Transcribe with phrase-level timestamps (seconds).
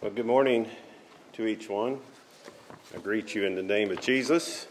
[0.00, 0.68] Well, good morning
[1.32, 1.98] to each one.
[2.94, 4.68] I greet you in the name of Jesus.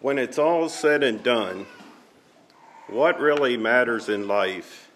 [0.00, 1.66] When it's all said and done,
[2.88, 4.90] what really matters in life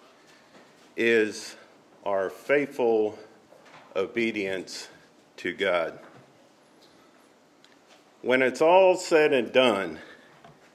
[0.96, 1.56] is
[2.06, 3.18] our faithful
[3.94, 4.88] obedience
[5.36, 5.98] to God.
[8.22, 9.98] When it's all said and done,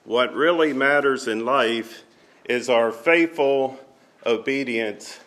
[0.04, 2.04] what really matters in life
[2.46, 3.80] is our faithful
[4.28, 5.20] obedience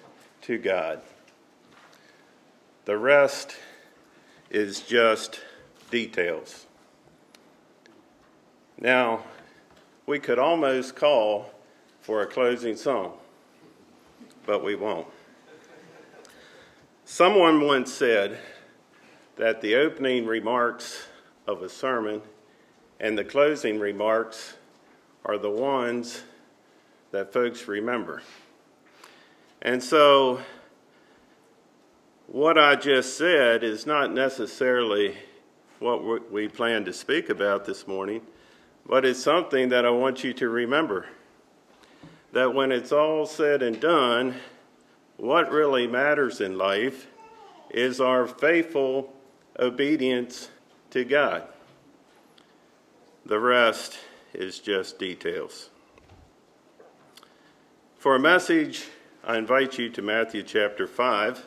[0.46, 1.00] to God.
[2.84, 3.56] The rest
[4.48, 5.40] is just
[5.90, 6.66] details.
[8.80, 9.24] Now,
[10.06, 11.50] we could almost call
[12.00, 13.14] for a closing song,
[14.46, 15.08] but we won't.
[17.04, 18.38] Someone once said
[19.34, 21.08] that the opening remarks
[21.48, 22.22] of a sermon
[23.00, 24.54] and the closing remarks
[25.24, 26.22] are the ones
[27.10, 28.22] that folks remember.
[29.66, 30.40] And so,
[32.28, 35.16] what I just said is not necessarily
[35.80, 38.20] what we plan to speak about this morning,
[38.86, 41.06] but it's something that I want you to remember.
[42.30, 44.36] That when it's all said and done,
[45.16, 47.08] what really matters in life
[47.70, 49.12] is our faithful
[49.58, 50.48] obedience
[50.90, 51.42] to God.
[53.24, 53.98] The rest
[54.32, 55.70] is just details.
[57.98, 58.86] For a message
[59.28, 61.44] I invite you to Matthew chapter 5.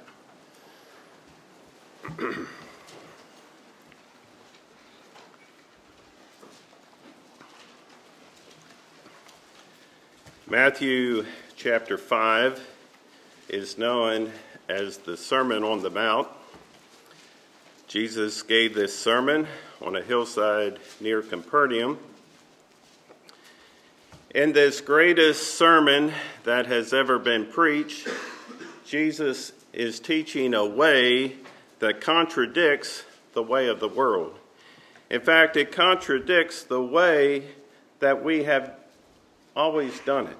[10.49, 12.67] Matthew chapter 5
[13.47, 14.33] is known
[14.67, 16.27] as the Sermon on the Mount.
[17.88, 19.47] Jesus gave this sermon
[19.81, 21.97] on a hillside near Capernaum
[24.33, 26.13] in this greatest sermon
[26.44, 28.08] that has ever been preached,
[28.86, 31.36] Jesus is teaching a way
[31.80, 34.37] that contradicts the way of the world.
[35.09, 37.43] In fact, it contradicts the way
[37.99, 38.73] that we have
[39.55, 40.37] always done it,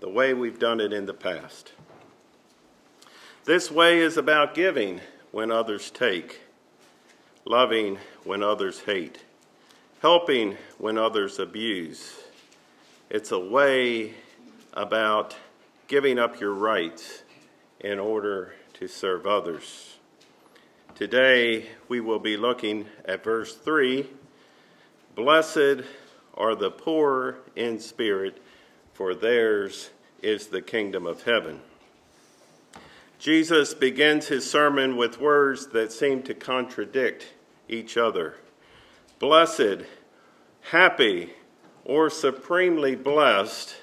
[0.00, 1.72] the way we've done it in the past.
[3.44, 5.00] This way is about giving
[5.32, 6.40] when others take,
[7.44, 9.24] loving when others hate,
[10.00, 12.25] helping when others abuse
[13.08, 14.14] it's a way
[14.72, 15.36] about
[15.86, 17.22] giving up your rights
[17.80, 19.96] in order to serve others.
[20.96, 24.08] Today we will be looking at verse 3
[25.14, 25.82] Blessed
[26.34, 28.42] are the poor in spirit,
[28.92, 29.90] for theirs
[30.20, 31.60] is the kingdom of heaven.
[33.18, 37.28] Jesus begins his sermon with words that seem to contradict
[37.68, 38.34] each other.
[39.18, 39.84] Blessed,
[40.70, 41.32] happy,
[41.86, 43.76] or supremely blessed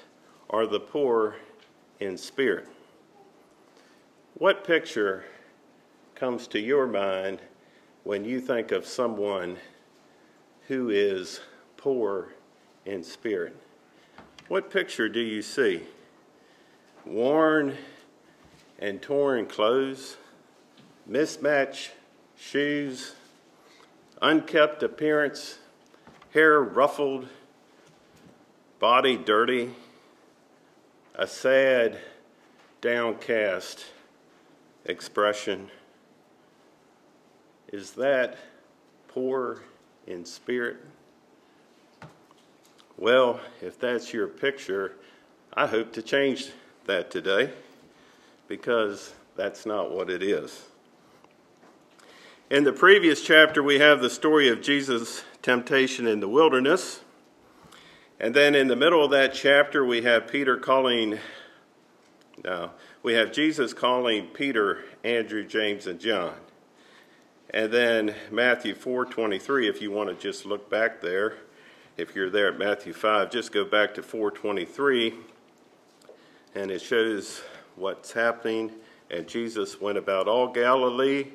[0.50, 1.36] are the poor
[2.00, 2.68] in spirit.
[4.34, 5.24] What picture
[6.14, 7.40] comes to your mind
[8.02, 9.56] when you think of someone
[10.68, 11.40] who is
[11.78, 12.34] poor
[12.84, 13.56] in spirit?
[14.48, 15.84] What picture do you see?
[17.06, 17.74] Worn
[18.78, 20.18] and torn clothes,
[21.06, 21.92] mismatched
[22.36, 23.14] shoes,
[24.20, 25.58] unkept appearance,
[26.34, 27.28] hair ruffled
[28.78, 29.70] body dirty,
[31.14, 31.98] a sad,
[32.80, 33.86] downcast
[34.84, 35.70] expression.
[37.72, 38.36] Is that
[39.08, 39.62] poor
[40.06, 40.76] in spirit?
[42.96, 44.92] Well, if that's your picture,
[45.52, 46.50] I hope to change
[46.86, 47.52] that today
[48.48, 50.66] because that's not what it is.
[52.50, 57.00] In the previous chapter, we have the story of Jesus' temptation in the wilderness.
[58.24, 61.18] And then in the middle of that chapter, we have Peter calling,
[62.42, 62.70] no,
[63.02, 66.32] we have Jesus calling Peter, Andrew, James, and John.
[67.50, 71.34] And then Matthew 4:23 if you want to just look back there,
[71.98, 75.12] if you're there at Matthew 5, just go back to 4:23
[76.54, 77.42] and it shows
[77.76, 78.72] what's happening
[79.10, 81.26] and Jesus went about all Galilee,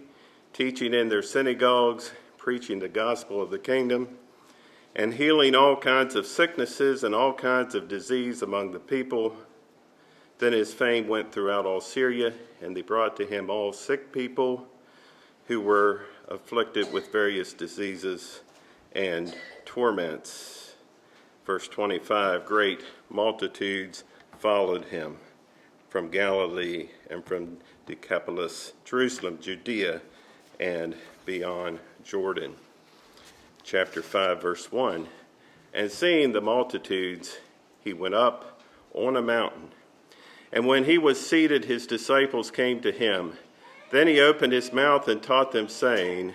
[0.53, 4.17] teaching in their synagogues, preaching the gospel of the kingdom
[4.95, 9.35] and healing all kinds of sicknesses and all kinds of disease among the people.
[10.39, 14.67] Then his fame went throughout all Syria, and they brought to him all sick people
[15.47, 18.41] who were afflicted with various diseases
[18.93, 20.75] and torments.
[21.45, 24.03] Verse 25 Great multitudes
[24.37, 25.17] followed him
[25.89, 30.01] from Galilee and from Decapolis, Jerusalem, Judea,
[30.59, 30.95] and
[31.25, 32.55] beyond Jordan
[33.69, 35.07] chapter 5, verse 1.
[35.75, 37.37] And seeing the multitudes,
[37.83, 38.59] he went up
[38.95, 39.69] on a mountain.
[40.51, 43.33] And when he was seated, his disciples came to him.
[43.91, 46.33] Then he opened his mouth and taught them, saying,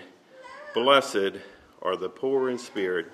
[0.73, 1.33] Blessed
[1.81, 3.11] are the poor in spirit,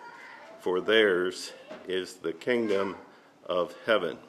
[0.59, 1.53] for theirs
[1.88, 2.97] is the kingdom
[3.47, 4.19] of heaven.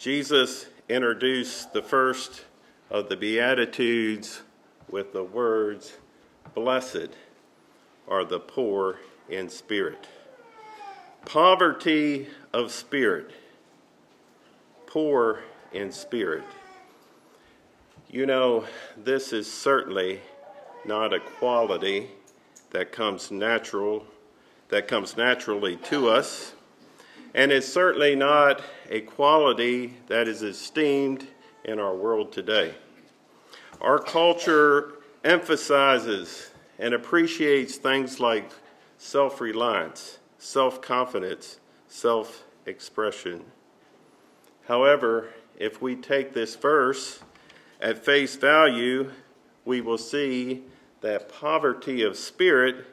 [0.00, 2.44] Jesus introduced the first
[2.90, 4.42] of the Beatitudes
[4.90, 5.96] with the words,
[6.56, 7.10] Blessed
[8.10, 8.98] are the poor
[9.28, 10.08] in spirit.
[11.24, 13.30] Poverty of spirit
[14.90, 15.38] poor
[15.72, 16.42] in spirit.
[18.10, 18.64] You know,
[18.96, 20.20] this is certainly
[20.84, 22.08] not a quality
[22.70, 24.04] that comes natural,
[24.68, 26.54] that comes naturally to us,
[27.34, 31.28] and it's certainly not a quality that is esteemed
[31.64, 32.74] in our world today.
[33.80, 36.49] Our culture emphasizes
[36.80, 38.50] and appreciates things like
[38.98, 43.44] self reliance, self confidence, self expression.
[44.66, 45.28] However,
[45.58, 47.20] if we take this verse
[47.80, 49.12] at face value,
[49.64, 50.62] we will see
[51.02, 52.86] that poverty of spirit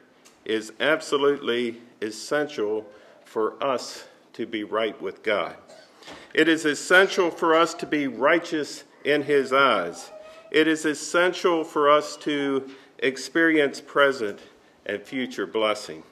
[0.44, 2.86] is absolutely essential
[3.24, 4.04] for us
[4.34, 5.56] to be right with God.
[6.34, 10.10] It is essential for us to be righteous in His eyes.
[10.50, 14.40] It is essential for us to experience present
[14.84, 16.02] and future blessing.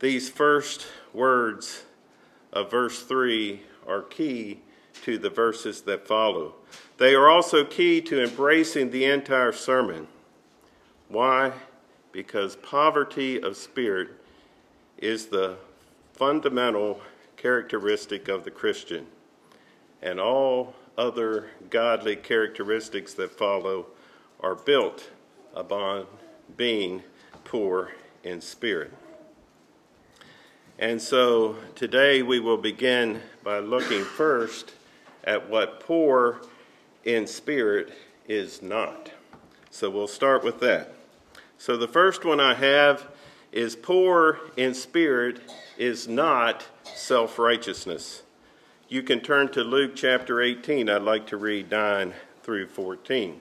[0.00, 1.84] These first words
[2.52, 4.60] of verse 3 are key
[5.02, 6.54] to the verses that follow.
[6.98, 10.08] They are also key to embracing the entire sermon.
[11.08, 11.52] Why?
[12.12, 14.08] Because poverty of spirit
[14.98, 15.56] is the
[16.12, 17.00] fundamental
[17.36, 19.06] characteristic of the Christian,
[20.02, 23.86] and all other godly characteristics that follow
[24.40, 25.10] are built
[25.54, 26.06] upon
[26.56, 27.02] being
[27.44, 27.92] poor
[28.22, 28.92] in spirit.
[30.78, 34.72] And so today we will begin by looking first
[35.24, 36.40] at what poor
[37.04, 37.92] in spirit
[38.28, 39.10] is not.
[39.70, 40.94] So we'll start with that.
[41.58, 43.08] So the first one I have
[43.50, 45.40] is poor in spirit
[45.76, 48.22] is not self righteousness.
[48.88, 50.88] You can turn to Luke chapter 18.
[50.88, 53.40] I'd like to read 9 through 14.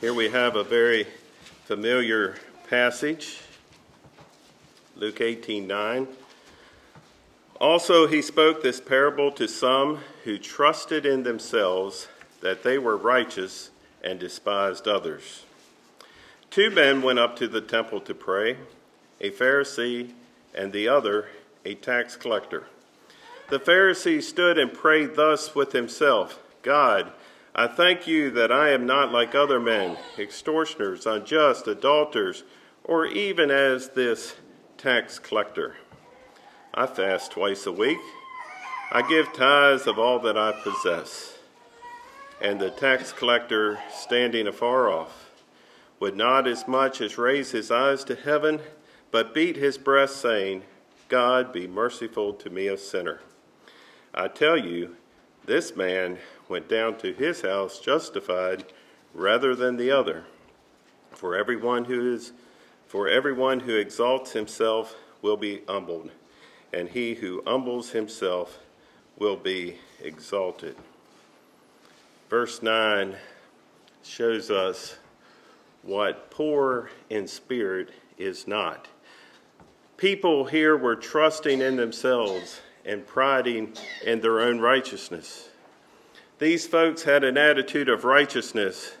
[0.00, 1.06] Here we have a very
[1.66, 2.36] familiar
[2.70, 3.42] passage,
[4.96, 6.08] Luke 18 9.
[7.60, 12.08] Also, he spoke this parable to some who trusted in themselves
[12.40, 13.68] that they were righteous
[14.02, 15.44] and despised others.
[16.48, 18.56] Two men went up to the temple to pray,
[19.20, 20.12] a Pharisee
[20.54, 21.28] and the other
[21.66, 22.64] a tax collector.
[23.50, 27.12] The Pharisee stood and prayed thus with himself God,
[27.60, 32.42] I thank you that I am not like other men, extortioners, unjust, adulterers,
[32.84, 34.36] or even as this
[34.78, 35.76] tax collector.
[36.72, 37.98] I fast twice a week.
[38.90, 41.36] I give tithes of all that I possess.
[42.40, 45.30] And the tax collector, standing afar off,
[45.98, 48.60] would not as much as raise his eyes to heaven,
[49.10, 50.62] but beat his breast, saying,
[51.10, 53.20] God, be merciful to me, a sinner.
[54.14, 54.96] I tell you,
[55.44, 56.16] this man
[56.50, 58.64] went down to his house justified
[59.14, 60.24] rather than the other.
[61.12, 62.32] For everyone who is
[62.86, 66.10] for everyone who exalts himself will be humbled,
[66.72, 68.58] and he who humbles himself
[69.16, 70.74] will be exalted.
[72.28, 73.14] Verse 9
[74.02, 74.96] shows us
[75.82, 78.88] what poor in spirit is not.
[79.96, 83.72] People here were trusting in themselves and priding
[84.04, 85.49] in their own righteousness.
[86.40, 88.96] These folks had an attitude of righteousness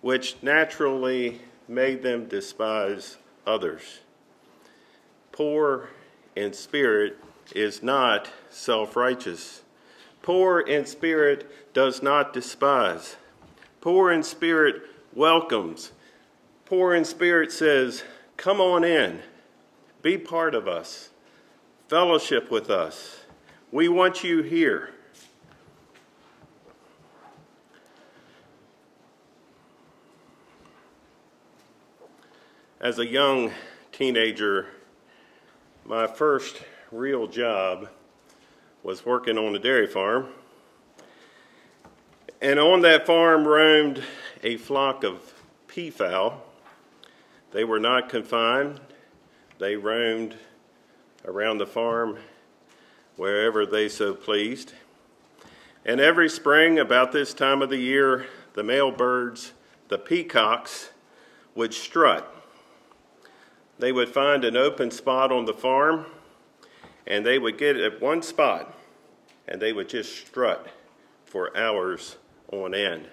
[0.00, 3.98] which naturally made them despise others.
[5.32, 5.88] Poor
[6.36, 7.18] in spirit
[7.52, 9.62] is not self righteous.
[10.22, 13.16] Poor in spirit does not despise.
[13.80, 14.82] Poor in spirit
[15.12, 15.90] welcomes.
[16.64, 18.04] Poor in spirit says,
[18.36, 19.18] Come on in,
[20.00, 21.10] be part of us,
[21.88, 23.22] fellowship with us.
[23.72, 24.90] We want you here.
[32.84, 33.50] As a young
[33.92, 34.66] teenager,
[35.86, 36.60] my first
[36.92, 37.88] real job
[38.82, 40.26] was working on a dairy farm.
[42.42, 44.04] And on that farm roamed
[44.42, 45.32] a flock of
[45.66, 46.42] peafowl.
[47.52, 48.80] They were not confined,
[49.58, 50.36] they roamed
[51.24, 52.18] around the farm
[53.16, 54.74] wherever they so pleased.
[55.86, 59.52] And every spring, about this time of the year, the male birds,
[59.88, 60.90] the peacocks,
[61.54, 62.33] would strut
[63.84, 66.06] they would find an open spot on the farm
[67.06, 68.72] and they would get at one spot
[69.46, 70.68] and they would just strut
[71.26, 72.16] for hours
[72.50, 73.06] on end.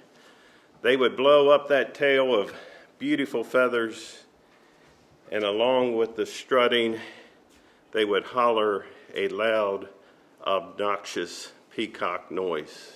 [0.81, 2.53] They would blow up that tail of
[2.99, 4.23] beautiful feathers,
[5.29, 6.97] and along with the strutting,
[7.91, 9.89] they would holler a loud,
[10.47, 12.93] obnoxious peacock noise,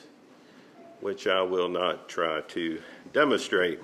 [1.01, 3.82] which I will not try to demonstrate.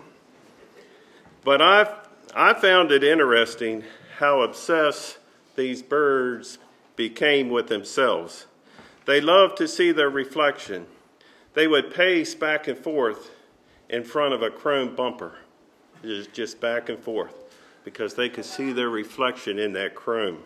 [1.44, 1.94] But i
[2.34, 3.84] I found it interesting
[4.18, 5.18] how obsessed
[5.56, 6.60] these birds
[6.96, 8.46] became with themselves.
[9.06, 10.88] They loved to see their reflection.
[11.54, 13.32] They would pace back and forth
[13.90, 15.40] in front of a chrome bumper,
[16.32, 17.34] just back and forth,
[17.84, 20.40] because they could see their reflection in that chrome.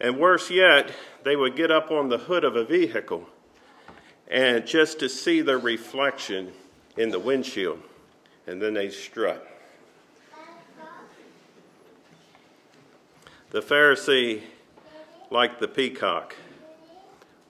[0.00, 0.92] And worse yet,
[1.24, 3.28] they would get up on the hood of a vehicle
[4.28, 6.52] and just to see their reflection
[6.96, 7.82] in the windshield,
[8.46, 9.57] and then they strut.
[13.50, 14.42] The Pharisee,
[15.30, 16.36] like the peacock,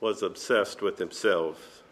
[0.01, 1.83] was obsessed with himself.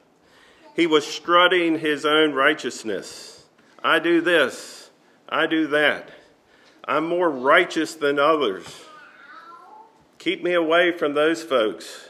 [0.77, 3.47] He was strutting his own righteousness.
[3.83, 4.91] I do this,
[5.29, 6.11] I do that.
[6.85, 8.85] I'm more righteous than others.
[10.19, 12.09] Keep me away from those folks.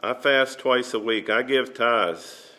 [0.00, 2.52] I fast twice a week, I give tithes.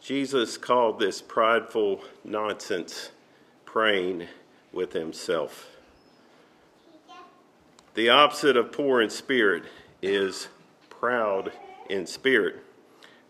[0.00, 3.10] Jesus called this prideful nonsense
[3.64, 4.26] praying
[4.72, 5.75] with himself.
[7.96, 9.64] The opposite of poor in spirit
[10.02, 10.48] is
[10.90, 11.50] proud
[11.88, 12.56] in spirit.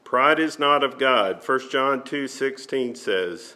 [0.02, 1.40] Pride is not of God.
[1.40, 3.54] 1 John 2:16 says,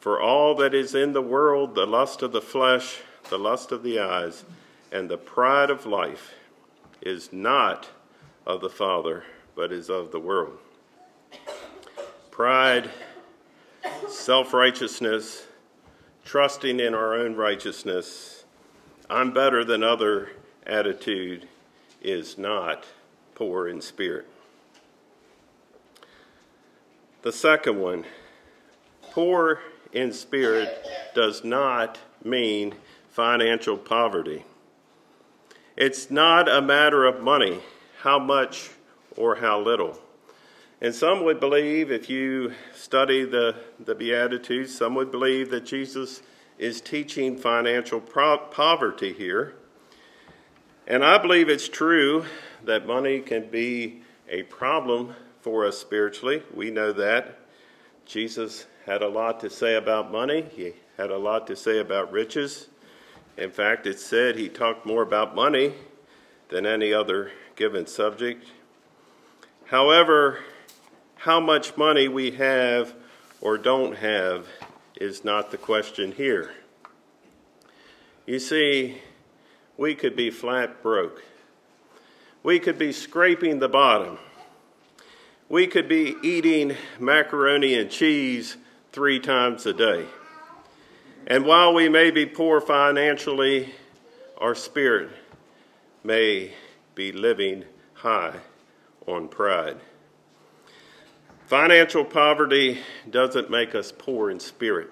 [0.00, 3.84] "For all that is in the world, the lust of the flesh, the lust of
[3.84, 4.44] the eyes,
[4.90, 6.34] and the pride of life
[7.00, 7.90] is not
[8.44, 9.22] of the Father,
[9.54, 10.58] but is of the world."
[12.32, 12.90] Pride,
[14.08, 15.46] self-righteousness,
[16.24, 18.43] trusting in our own righteousness,
[19.08, 20.30] I'm better than other
[20.66, 21.46] attitude
[22.00, 22.86] is not
[23.34, 24.26] poor in spirit.
[27.22, 28.04] The second one,
[29.02, 29.60] poor
[29.92, 32.74] in spirit does not mean
[33.10, 34.44] financial poverty.
[35.76, 37.60] It's not a matter of money,
[38.00, 38.70] how much
[39.16, 39.98] or how little.
[40.80, 46.22] And some would believe, if you study the, the Beatitudes, some would believe that Jesus
[46.58, 49.54] is teaching financial poverty here.
[50.86, 52.24] And I believe it's true
[52.64, 56.42] that money can be a problem for us spiritually.
[56.54, 57.38] We know that.
[58.06, 62.12] Jesus had a lot to say about money, he had a lot to say about
[62.12, 62.68] riches.
[63.36, 65.74] In fact, it said he talked more about money
[66.50, 68.46] than any other given subject.
[69.66, 70.40] However,
[71.16, 72.94] how much money we have
[73.40, 74.46] or don't have
[75.00, 76.52] is not the question here.
[78.26, 79.02] You see,
[79.76, 81.22] we could be flat broke.
[82.42, 84.18] We could be scraping the bottom.
[85.48, 88.56] We could be eating macaroni and cheese
[88.92, 90.06] three times a day.
[91.26, 93.74] And while we may be poor financially,
[94.38, 95.10] our spirit
[96.02, 96.52] may
[96.94, 98.36] be living high
[99.06, 99.78] on pride.
[101.46, 102.78] Financial poverty
[103.10, 104.90] doesn't make us poor in spirit.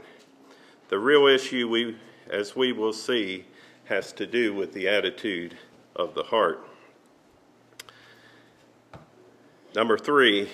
[0.91, 1.97] The real issue, we,
[2.29, 3.47] as we will see,
[3.87, 5.57] has to do with the attitude
[5.97, 6.69] of the heart.
[9.75, 10.51] Number three,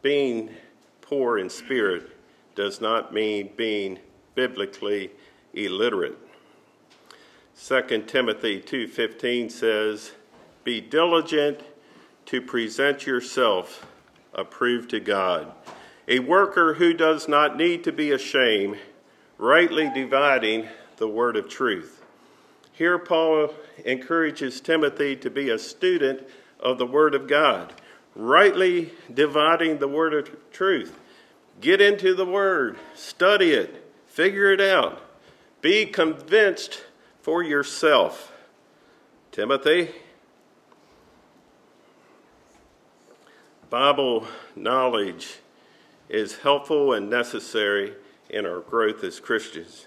[0.00, 0.54] being
[1.02, 2.10] poor in spirit
[2.54, 3.98] does not mean being
[4.34, 5.10] biblically
[5.52, 6.16] illiterate.
[7.54, 10.12] 2 Timothy 2:15 says,
[10.64, 11.60] "Be diligent
[12.24, 13.86] to present yourself
[14.36, 15.52] approved to God,
[16.06, 18.78] a worker who does not need to be ashamed,
[19.38, 22.04] rightly dividing the word of truth."
[22.72, 26.28] Here, Paul encourages Timothy to be a student
[26.60, 27.72] of the Word of God,
[28.14, 30.98] rightly dividing the Word of truth.
[31.60, 35.00] Get into the Word, study it, figure it out,
[35.62, 36.84] be convinced
[37.22, 38.32] for yourself.
[39.32, 39.94] Timothy,
[43.70, 45.38] Bible knowledge
[46.08, 47.94] is helpful and necessary
[48.30, 49.86] in our growth as Christians.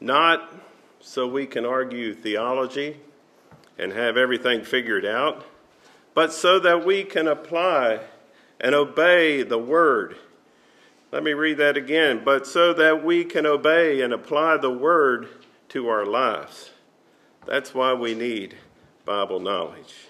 [0.00, 0.54] Not
[1.00, 3.00] so we can argue theology
[3.76, 5.44] and have everything figured out,
[6.14, 8.00] but so that we can apply
[8.60, 10.16] and obey the word.
[11.10, 12.22] Let me read that again.
[12.24, 15.28] But so that we can obey and apply the word
[15.70, 16.70] to our lives.
[17.46, 18.56] That's why we need
[19.04, 20.09] Bible knowledge.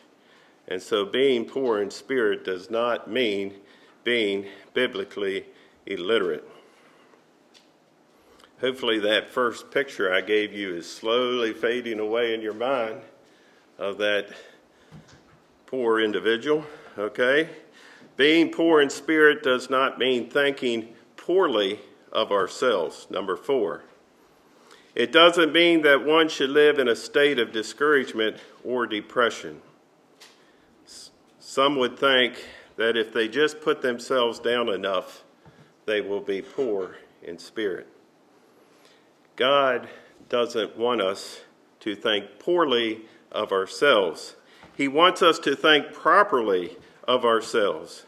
[0.70, 3.54] And so being poor in spirit does not mean
[4.04, 5.44] being biblically
[5.84, 6.48] illiterate.
[8.60, 13.00] hopefully that first picture I gave you is slowly fading away in your mind
[13.78, 14.28] of that
[15.66, 16.64] poor individual,
[16.98, 17.48] okay?
[18.16, 21.80] Being poor in spirit does not mean thinking poorly
[22.12, 23.06] of ourselves.
[23.08, 23.82] Number four.
[24.94, 29.62] It doesn't mean that one should live in a state of discouragement or depression.
[31.50, 35.24] Some would think that if they just put themselves down enough,
[35.84, 37.88] they will be poor in spirit.
[39.34, 39.88] God
[40.28, 41.40] doesn't want us
[41.80, 43.00] to think poorly
[43.32, 44.36] of ourselves.
[44.76, 46.76] He wants us to think properly
[47.08, 48.06] of ourselves,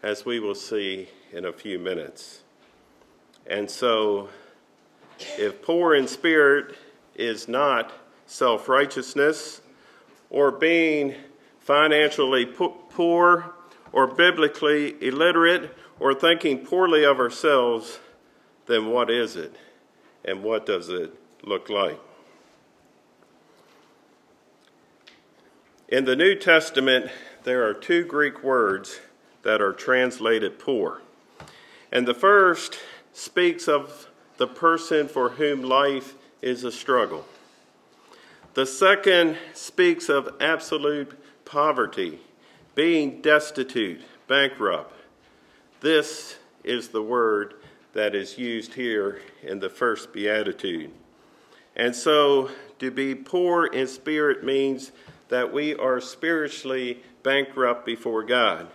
[0.00, 2.42] as we will see in a few minutes.
[3.48, 4.28] And so,
[5.18, 6.76] if poor in spirit
[7.16, 7.90] is not
[8.26, 9.60] self righteousness
[10.30, 11.16] or being
[11.70, 13.54] financially poor
[13.92, 18.00] or biblically illiterate or thinking poorly of ourselves,
[18.66, 19.54] then what is it?
[20.24, 22.00] And what does it look like?
[25.88, 27.08] In the New Testament,
[27.44, 28.98] there are two Greek words
[29.42, 31.02] that are translated poor.
[31.92, 32.80] And the first
[33.12, 34.08] speaks of
[34.38, 37.26] the person for whom life is a struggle.
[38.54, 41.16] The second speaks of absolute
[41.50, 42.20] poverty,
[42.76, 44.94] being destitute, bankrupt.
[45.80, 47.54] This is the word
[47.92, 50.92] that is used here in the first beatitude.
[51.74, 54.92] And so to be poor in spirit means
[55.28, 58.68] that we are spiritually bankrupt before God.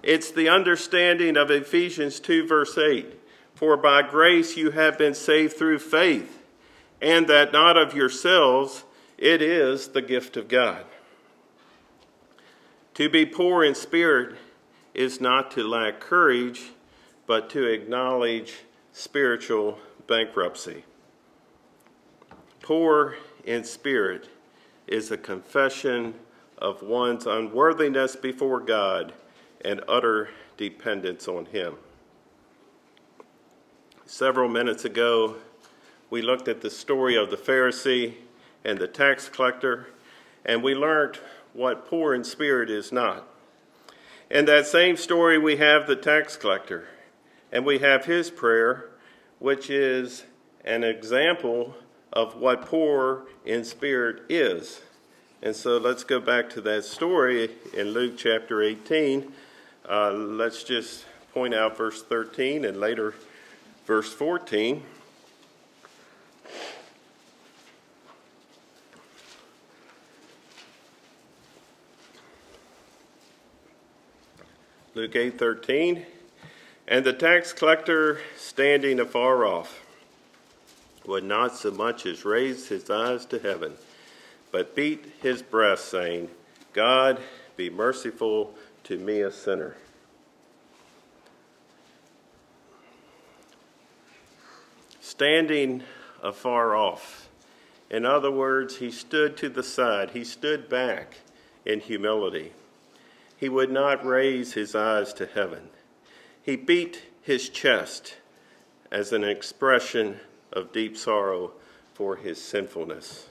[0.00, 3.12] It's the understanding of Ephesians 2, verse 8
[3.56, 6.44] For by grace you have been saved through faith,
[7.02, 8.84] and that not of yourselves,
[9.16, 10.84] it is the gift of God.
[12.98, 14.34] To be poor in spirit
[14.92, 16.72] is not to lack courage,
[17.28, 19.78] but to acknowledge spiritual
[20.08, 20.82] bankruptcy.
[22.60, 23.14] Poor
[23.44, 24.28] in spirit
[24.88, 26.14] is a confession
[26.60, 29.12] of one's unworthiness before God
[29.60, 31.76] and utter dependence on Him.
[34.06, 35.36] Several minutes ago,
[36.10, 38.14] we looked at the story of the Pharisee
[38.64, 39.86] and the tax collector,
[40.44, 41.20] and we learned
[41.52, 43.26] what poor in spirit is not.
[44.30, 46.88] In that same story, we have the tax collector,
[47.50, 48.90] and we have his prayer,
[49.38, 50.24] which is
[50.64, 51.74] an example
[52.12, 54.82] of what poor in spirit is.
[55.42, 59.32] And so let's go back to that story in Luke chapter 18.
[59.88, 63.14] Uh, let's just point out verse 13 and later
[63.86, 64.82] verse 14.
[74.98, 76.06] Luke 8:13
[76.88, 79.86] And the tax collector standing afar off
[81.06, 83.74] would not so much as raise his eyes to heaven
[84.50, 86.30] but beat his breast saying
[86.72, 87.20] God
[87.56, 89.76] be merciful to me a sinner
[95.00, 95.84] standing
[96.24, 97.28] afar off.
[97.88, 100.10] In other words he stood to the side.
[100.10, 101.18] He stood back
[101.64, 102.50] in humility
[103.38, 105.70] he would not raise his eyes to heaven.
[106.42, 108.16] He beat his chest
[108.90, 110.18] as an expression
[110.52, 111.52] of deep sorrow
[111.94, 113.28] for his sinfulness.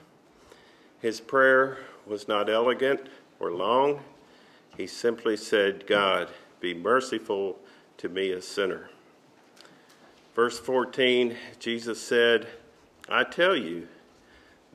[1.01, 3.01] His prayer was not elegant
[3.39, 3.99] or long.
[4.77, 7.59] He simply said, God, be merciful
[7.97, 8.89] to me, a sinner.
[10.35, 12.47] Verse 14, Jesus said,
[13.09, 13.87] I tell you,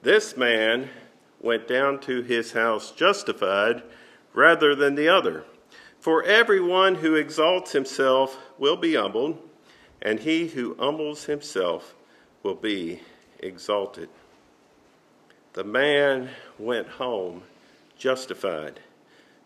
[0.02, 0.90] this man
[1.40, 3.82] went down to his house justified
[4.34, 5.44] rather than the other.
[6.00, 9.38] For everyone who exalts himself will be humbled,
[10.00, 11.94] and he who humbles himself
[12.42, 13.00] will be
[13.38, 14.08] exalted.
[15.52, 17.42] The man went home
[17.96, 18.80] justified,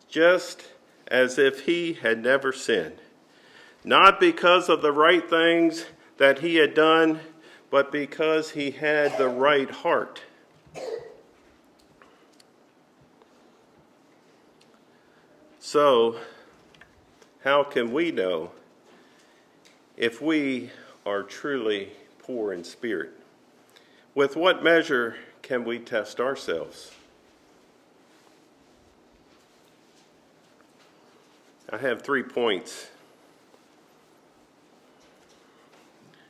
[0.09, 0.65] just
[1.09, 2.97] as if he had never sinned,
[3.85, 5.85] not because of the right things
[6.17, 7.21] that he had done,
[7.71, 10.23] but because he had the right heart.
[15.67, 16.15] So,
[17.43, 18.53] how can we know
[19.97, 20.71] if we
[21.05, 23.11] are truly poor in spirit?
[24.15, 26.93] With what measure can we test ourselves?
[31.69, 32.91] I have three points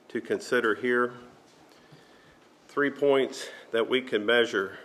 [0.09, 1.12] to consider here.
[2.68, 4.79] Three points that we can measure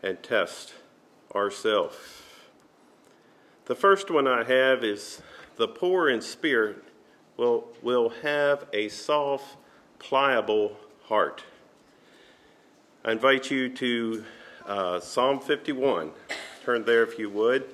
[0.00, 0.74] and test
[1.34, 2.23] ourselves.
[3.66, 5.22] The first one I have is
[5.56, 6.84] the poor in spirit
[7.38, 9.56] will, will have a soft
[9.98, 11.44] pliable heart.
[13.06, 14.24] I invite you to
[14.66, 16.10] uh, Psalm 51.
[16.62, 17.64] Turn there if you would.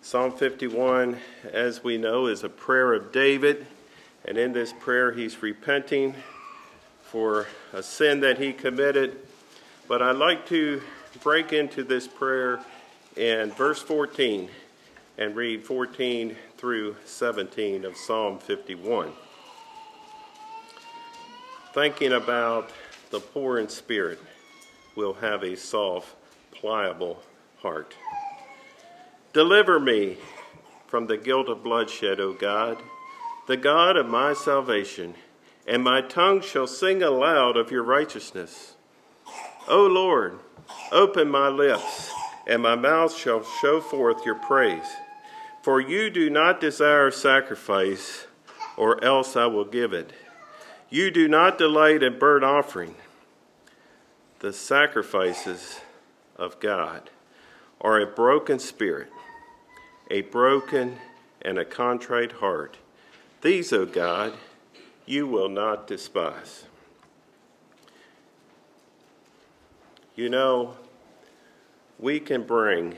[0.00, 1.18] Psalm 51,
[1.52, 3.66] as we know, is a prayer of David.
[4.24, 6.14] And in this prayer, he's repenting
[7.02, 9.18] for a sin that he committed.
[9.88, 10.80] But I'd like to
[11.20, 12.60] break into this prayer
[13.16, 14.48] in verse 14
[15.16, 19.12] and read 14 through 17 of Psalm 51.
[21.72, 22.70] Thinking about
[23.10, 24.20] the poor in spirit
[24.96, 26.14] will have a soft,
[26.52, 27.22] pliable
[27.62, 27.94] heart.
[29.32, 30.16] Deliver me
[30.86, 32.78] from the guilt of bloodshed, O God,
[33.46, 35.14] the God of my salvation,
[35.66, 38.74] and my tongue shall sing aloud of your righteousness.
[39.68, 40.38] O Lord,
[40.92, 42.10] open my lips,
[42.46, 44.86] and my mouth shall show forth your praise.
[45.64, 48.26] For you do not desire sacrifice,
[48.76, 50.12] or else I will give it.
[50.90, 52.96] You do not delight in burnt offering.
[54.40, 55.80] The sacrifices
[56.36, 57.08] of God
[57.80, 59.08] are a broken spirit,
[60.10, 60.98] a broken
[61.40, 62.76] and a contrite heart.
[63.40, 64.34] These, O God,
[65.06, 66.66] you will not despise.
[70.14, 70.74] You know,
[71.98, 72.96] we can bring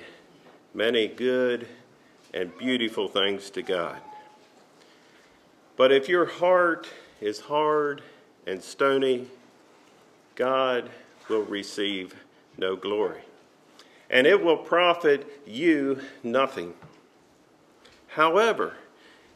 [0.75, 1.69] many good
[2.37, 3.97] and beautiful things to God.
[5.75, 6.87] But if your heart
[7.19, 8.03] is hard
[8.47, 9.29] and stony,
[10.35, 10.91] God
[11.31, 12.15] will receive
[12.59, 13.23] no glory,
[14.11, 16.75] and it will profit you nothing.
[18.09, 18.75] However,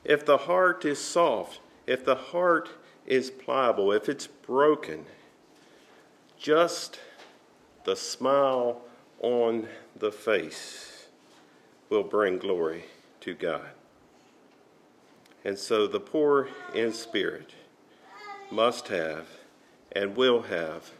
[0.05, 2.69] if the heart is soft, if the heart
[3.07, 5.07] is pliable, if it's broken,
[6.39, 7.01] just
[7.85, 8.83] the smile
[9.23, 11.00] on the face
[11.91, 12.85] will bring glory
[13.21, 13.69] to God.
[15.45, 17.51] And so the poor in spirit
[18.51, 19.27] must have
[19.93, 20.93] and will have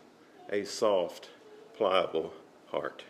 [0.51, 1.31] a soft,
[1.77, 2.35] pliable
[2.71, 3.05] heart.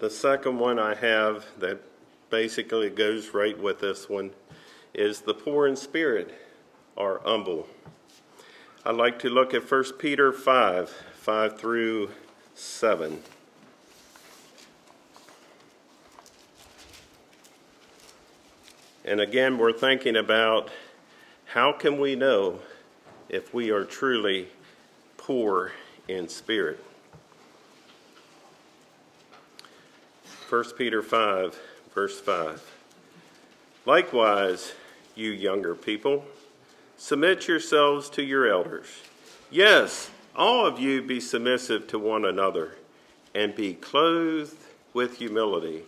[0.00, 1.80] The second one I have that
[2.28, 4.30] basically goes right with this one
[4.94, 6.34] is the poor in spirit
[6.96, 7.66] are humble.
[8.84, 12.10] I'd like to look at 1 Peter 5 5 through
[12.54, 13.22] 7.
[19.10, 20.70] And again, we're thinking about
[21.46, 22.60] how can we know
[23.28, 24.46] if we are truly
[25.16, 25.72] poor
[26.06, 26.78] in spirit?
[30.48, 31.58] 1 Peter 5,
[31.92, 32.62] verse 5.
[33.84, 34.74] Likewise,
[35.16, 36.24] you younger people,
[36.96, 38.86] submit yourselves to your elders.
[39.50, 42.76] Yes, all of you be submissive to one another,
[43.34, 44.56] and be clothed
[44.94, 45.82] with humility.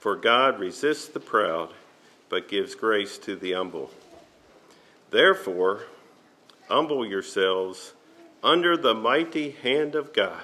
[0.00, 1.70] For God resists the proud,
[2.28, 3.90] but gives grace to the humble.
[5.10, 5.84] Therefore,
[6.68, 7.92] humble yourselves
[8.42, 10.42] under the mighty hand of God,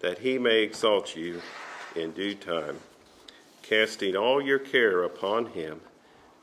[0.00, 1.40] that he may exalt you
[1.94, 2.78] in due time,
[3.62, 5.80] casting all your care upon him,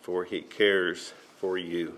[0.02, 1.98] for he cares for you.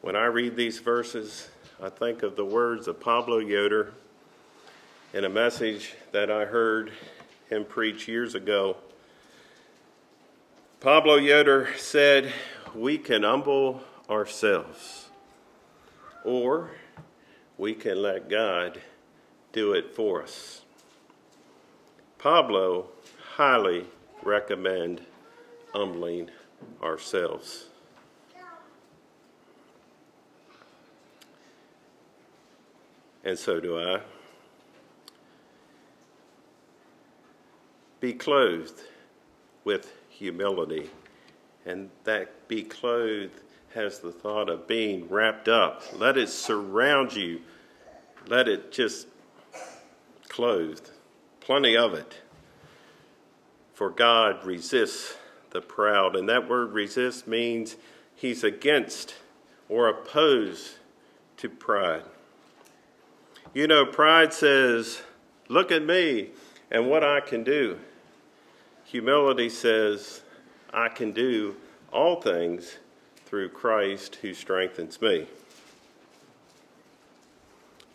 [0.00, 1.48] When I read these verses,
[1.82, 3.92] I think of the words of Pablo Yoder
[5.12, 6.92] in a message that I heard
[7.48, 8.76] him preach years ago.
[10.86, 12.32] Pablo Yoder said,
[12.72, 15.08] We can humble ourselves,
[16.22, 16.70] or
[17.58, 18.80] we can let God
[19.50, 20.62] do it for us.
[22.18, 22.86] Pablo
[23.34, 23.86] highly
[24.22, 25.00] recommend
[25.74, 26.30] humbling
[26.80, 27.64] ourselves.
[33.24, 34.02] And so do I.
[37.98, 38.82] Be clothed
[39.64, 40.90] with humility.
[41.64, 43.40] And that be clothed
[43.74, 45.82] has the thought of being wrapped up.
[45.94, 47.42] Let it surround you.
[48.26, 49.06] Let it just
[50.28, 50.90] clothed.
[51.40, 52.20] Plenty of it.
[53.74, 55.16] For God resists
[55.50, 56.16] the proud.
[56.16, 57.76] And that word resist means
[58.14, 59.14] he's against
[59.68, 60.78] or opposed
[61.36, 62.04] to pride.
[63.52, 65.02] You know, pride says,
[65.48, 66.30] Look at me
[66.70, 67.78] and what I can do.
[68.86, 70.22] Humility says,
[70.72, 71.56] I can do
[71.92, 72.78] all things
[73.24, 75.26] through Christ who strengthens me.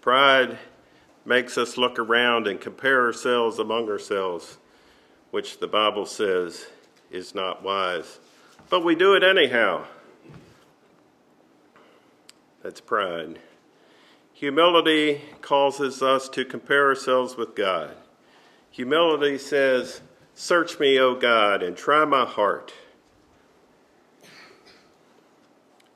[0.02, 0.58] Pride
[1.24, 4.58] makes us look around and compare ourselves among ourselves,
[5.30, 6.68] which the Bible says
[7.10, 8.20] is not wise.
[8.70, 9.86] But we do it anyhow.
[12.64, 13.40] That's pride.
[14.34, 17.96] Humility causes us to compare ourselves with God.
[18.72, 20.02] Humility says,
[20.34, 22.74] Search me, O God, and try my heart.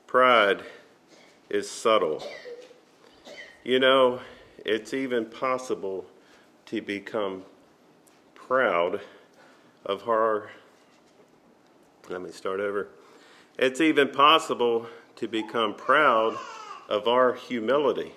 [0.06, 0.62] Pride
[1.50, 2.22] is subtle.
[3.64, 4.20] You know,
[4.64, 6.06] it's even possible
[6.66, 7.44] to become
[8.34, 9.00] proud
[9.84, 10.50] of our.
[12.08, 12.88] Let me start over.
[13.58, 16.36] It's even possible to become proud
[16.88, 18.12] of our humility.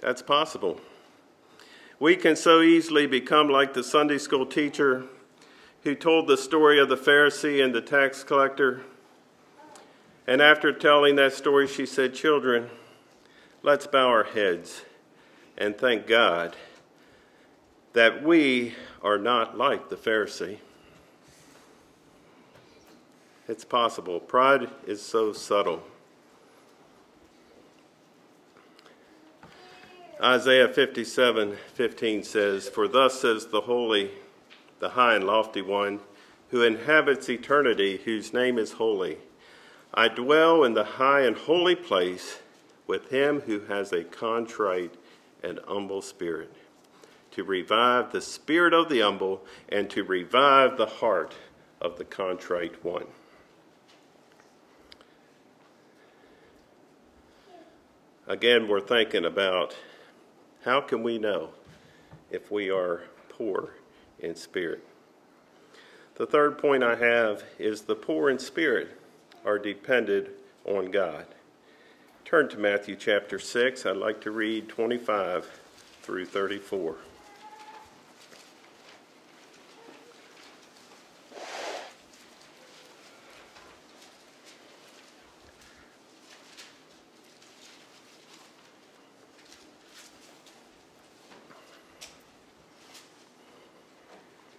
[0.00, 0.80] That's possible.
[2.00, 5.06] We can so easily become like the Sunday school teacher
[5.82, 8.82] who told the story of the Pharisee and the tax collector.
[10.26, 12.70] And after telling that story, she said, Children,
[13.62, 14.82] let's bow our heads
[15.56, 16.54] and thank God
[17.94, 20.58] that we are not like the Pharisee.
[23.48, 24.20] It's possible.
[24.20, 25.82] Pride is so subtle.
[30.22, 34.10] Isaiah 57 15 says, For thus says the Holy,
[34.80, 36.00] the High and Lofty One,
[36.50, 39.18] who inhabits eternity, whose name is holy.
[39.94, 42.40] I dwell in the high and holy place
[42.86, 44.94] with him who has a contrite
[45.42, 46.52] and humble spirit,
[47.32, 51.34] to revive the spirit of the humble and to revive the heart
[51.80, 53.06] of the contrite one.
[58.26, 59.74] Again, we're thinking about
[60.68, 61.48] how can we know
[62.30, 63.00] if we are
[63.30, 63.70] poor
[64.18, 64.84] in spirit?
[66.16, 69.00] The third point I have is the poor in spirit
[69.46, 70.28] are dependent
[70.66, 71.24] on God.
[72.26, 73.86] Turn to Matthew chapter 6.
[73.86, 75.48] I'd like to read 25
[76.02, 76.96] through 34.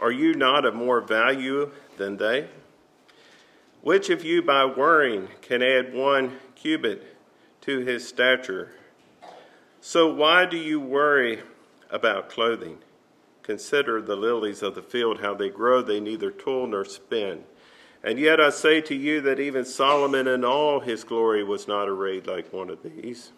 [0.00, 2.48] Are you not of more value than they?
[3.82, 7.16] Which of you by worrying can add one cubit
[7.62, 8.72] to his stature?
[9.80, 11.42] So why do you worry
[11.90, 12.78] about clothing?
[13.42, 17.44] Consider the lilies of the field, how they grow, they neither toil nor spin.
[18.02, 21.88] And yet I say to you that even Solomon in all his glory was not
[21.88, 23.32] arrayed like one of these.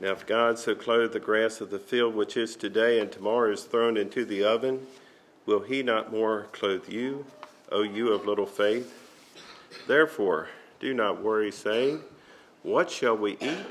[0.00, 3.52] Now, if God so clothed the grass of the field, which is today and tomorrow
[3.52, 4.86] is thrown into the oven,
[5.48, 7.24] Will he not more clothe you,
[7.72, 8.92] O you of little faith?
[9.86, 12.02] Therefore, do not worry, saying,
[12.62, 13.64] What shall we eat?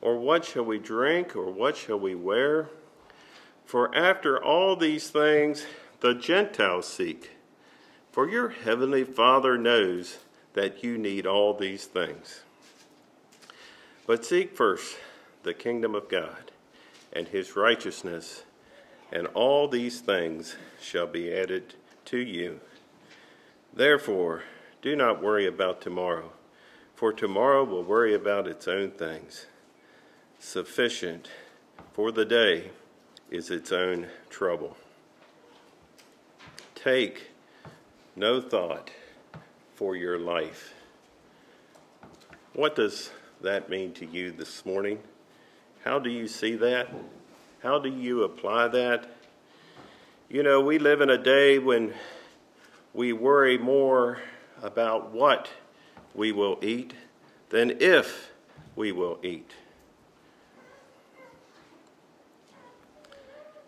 [0.00, 1.36] Or what shall we drink?
[1.36, 2.70] Or what shall we wear?
[3.64, 5.64] For after all these things
[6.00, 7.30] the Gentiles seek.
[8.10, 10.18] For your heavenly Father knows
[10.54, 12.40] that you need all these things.
[14.08, 14.96] But seek first
[15.44, 16.50] the kingdom of God
[17.12, 18.42] and his righteousness
[19.12, 21.74] and all these things shall be added
[22.06, 22.60] to you.
[23.72, 24.42] Therefore,
[24.80, 26.32] do not worry about tomorrow,
[26.94, 29.46] for tomorrow will worry about its own things.
[30.38, 31.28] Sufficient
[31.92, 32.70] for the day
[33.30, 34.76] is its own trouble.
[36.74, 37.28] Take
[38.16, 38.90] no thought
[39.74, 40.74] for your life.
[42.54, 44.98] What does that mean to you this morning?
[45.84, 46.88] How do you see that?
[47.62, 49.08] How do you apply that?
[50.28, 51.94] You know, we live in a day when
[52.92, 54.18] we worry more
[54.60, 55.48] about what
[56.12, 56.92] we will eat
[57.50, 58.32] than if
[58.74, 59.52] we will eat.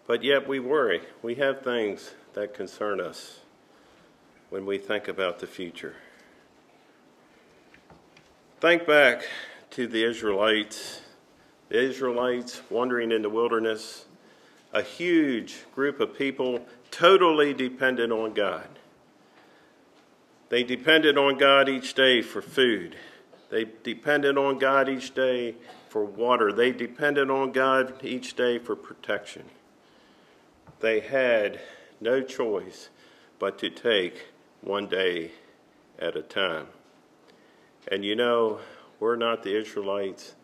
[0.08, 1.02] But yet we worry.
[1.22, 3.38] We have things that concern us
[4.50, 5.94] when we think about the future.
[8.60, 9.22] Think back
[9.70, 11.02] to the Israelites
[11.78, 14.06] Israelites wandering in the wilderness,
[14.72, 18.68] a huge group of people totally dependent on God.
[20.48, 22.96] They depended on God each day for food.
[23.50, 25.54] They depended on God each day
[25.88, 26.52] for water.
[26.52, 29.44] They depended on God each day for protection.
[30.80, 31.60] They had
[32.00, 32.90] no choice
[33.38, 34.26] but to take
[34.60, 35.32] one day
[35.98, 36.66] at a time.
[37.90, 38.60] And you know,
[39.00, 40.34] we're not the Israelites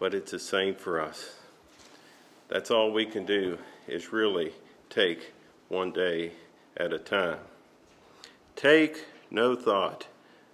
[0.00, 1.34] but it's the same for us.
[2.48, 4.54] That's all we can do is really
[4.88, 5.34] take
[5.68, 6.32] one day
[6.74, 7.38] at a time.
[8.56, 10.06] Take no thought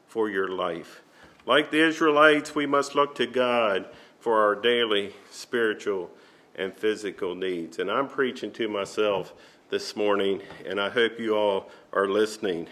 [0.09, 1.00] for your life.
[1.46, 3.87] Like the Israelites, we must look to God
[4.18, 6.11] for our daily spiritual
[6.56, 7.78] and physical needs.
[7.78, 9.32] And I'm preaching to myself
[9.70, 12.66] this morning, and I hope you all are listening.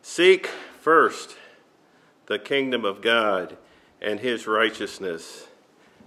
[0.00, 0.46] Seek
[0.80, 1.36] first
[2.28, 3.58] the kingdom of God
[4.06, 5.48] and his righteousness,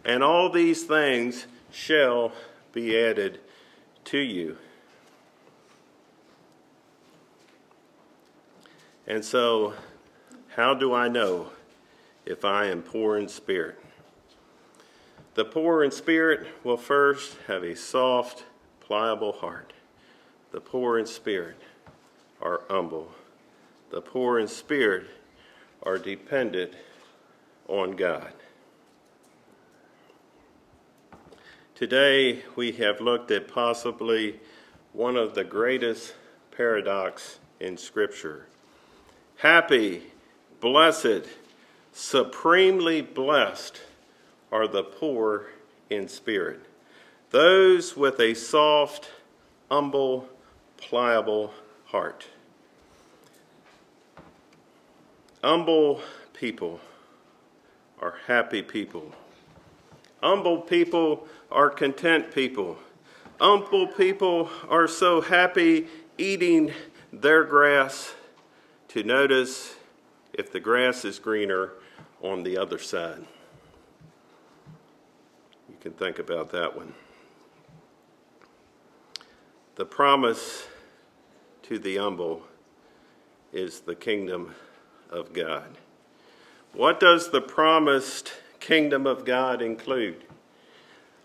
[0.05, 2.31] and all these things shall
[2.71, 3.41] be added
[4.05, 4.55] to you.
[9.05, 9.73] And so,
[10.55, 11.49] how do I know
[12.25, 13.77] if I am poor in spirit?
[15.35, 18.45] The poor in spirit will first have a soft,
[18.79, 19.73] pliable heart.
[20.53, 21.57] The poor in spirit
[22.41, 23.12] are humble.
[23.91, 25.07] The poor in spirit
[25.83, 26.75] are dependent
[27.69, 28.34] on God.
[31.75, 34.39] Today, we have looked at possibly
[34.91, 36.13] one of the greatest
[36.51, 38.47] paradox in Scripture.
[39.38, 40.01] Happy,
[40.60, 41.25] blessed,
[41.93, 43.79] supremely blessed
[44.51, 45.45] are the poor
[45.89, 46.60] in spirit,
[47.29, 49.10] those with a soft,
[49.71, 50.27] humble,
[50.75, 51.53] pliable
[51.86, 52.27] heart.
[55.41, 56.01] Humble
[56.34, 56.82] people
[58.01, 59.12] are happy people.
[60.21, 62.77] Humble people are content people.
[63.39, 66.71] Humble people are so happy eating
[67.12, 68.13] their grass
[68.89, 69.75] to notice
[70.33, 71.71] if the grass is greener
[72.21, 73.25] on the other side.
[75.69, 76.93] You can think about that one.
[79.75, 80.67] The promise
[81.63, 82.41] to the humble
[83.53, 84.53] is the kingdom
[85.09, 85.77] of God.
[86.73, 90.23] What does the promised kingdom of God include?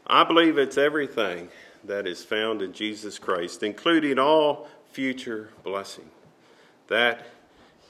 [0.06, 1.48] I believe it's everything
[1.84, 6.10] that is found in Jesus Christ, including all future blessing.
[6.88, 7.26] That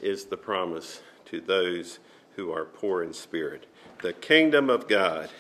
[0.01, 2.01] is the promise to those
[2.37, 3.67] who are poor in spirit.
[4.03, 5.31] The kingdom of God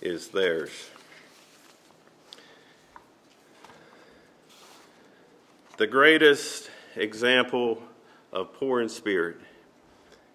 [0.00, 0.90] is theirs.
[5.76, 7.82] The greatest example
[8.32, 9.36] of poor in spirit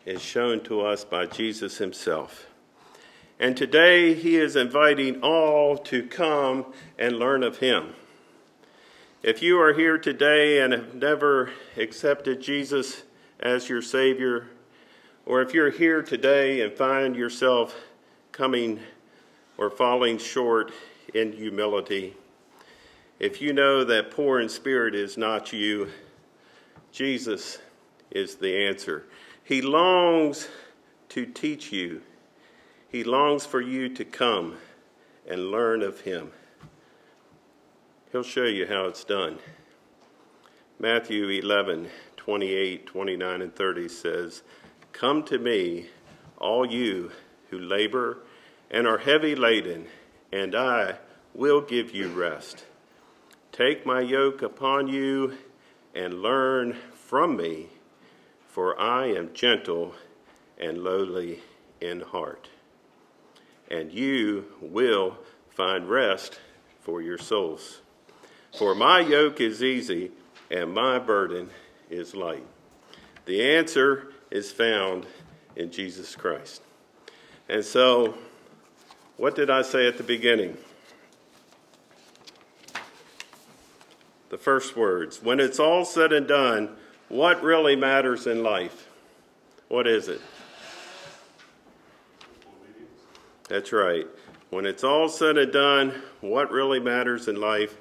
[0.06, 2.48] is shown to us by Jesus himself.
[3.40, 6.66] And today he is inviting all to come
[6.98, 7.94] and learn of him.
[9.24, 13.04] If you are here today and have never accepted Jesus
[13.40, 14.48] as your Savior,
[15.26, 17.76] or if you're here today and find yourself
[18.32, 18.80] coming
[19.58, 20.72] or falling short
[21.14, 22.16] in humility,
[23.20, 25.90] if you know that poor in spirit is not you,
[26.92, 27.60] Jesus
[28.10, 29.06] is the answer.
[29.52, 30.48] He longs
[31.10, 32.04] to teach you.
[32.88, 34.56] He longs for you to come
[35.28, 36.32] and learn of him.
[38.14, 39.40] He'll show you how it's done.
[40.80, 44.42] Matthew 11, 28, 29, and 30 says,
[44.94, 45.88] Come to me,
[46.38, 47.12] all you
[47.50, 48.20] who labor
[48.70, 49.88] and are heavy laden,
[50.32, 50.96] and I
[51.34, 52.64] will give you rest.
[53.52, 55.38] Take my yoke upon you
[55.94, 57.68] and learn from me
[58.52, 59.96] for I am gentle
[60.60, 61.40] and lowly
[61.80, 62.50] in heart.
[63.70, 65.18] And you will
[65.50, 66.38] find rest
[66.82, 67.80] for your souls.
[68.58, 70.12] For my yoke is easy
[70.50, 71.50] and my burden
[71.90, 72.46] is light.
[73.26, 75.06] The answer is found
[75.56, 76.62] in Jesus Christ.
[77.48, 78.16] And so,
[79.16, 80.58] what did I say at the beginning?
[84.30, 85.24] The first words.
[85.24, 86.76] When it's all said and done,
[87.12, 88.88] what really matters in life?
[89.68, 90.22] What is it?
[93.50, 94.08] That's right.
[94.50, 97.76] When it's all said and done, what really matters in life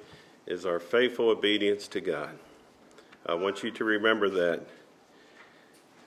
[0.49, 2.37] is our faithful obedience to God.
[3.25, 4.67] I want you to remember that.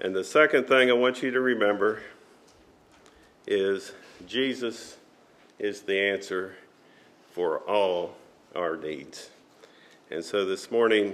[0.01, 2.01] And the second thing I want you to remember
[3.47, 3.93] is
[4.27, 4.97] Jesus
[5.59, 6.55] is the answer
[7.31, 8.17] for all
[8.53, 9.29] our needs.
[10.11, 11.13] And so this morning,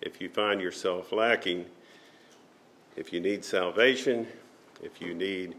[0.00, 1.66] if you find yourself lacking,
[2.96, 4.26] if you need salvation,
[4.82, 5.54] if you need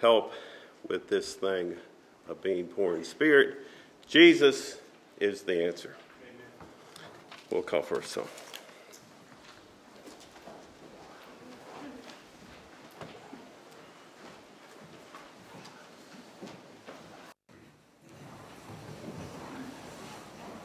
[0.00, 0.32] help
[0.88, 1.76] with this thing
[2.28, 3.58] of being poor in spirit,
[4.06, 4.78] Jesus
[5.20, 5.96] is the answer.
[6.22, 6.68] Amen.
[7.50, 8.28] We'll call for a song.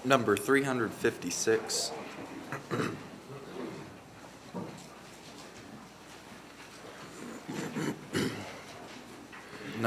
[0.06, 1.91] Number 356.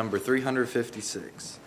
[0.03, 1.62] Number 356.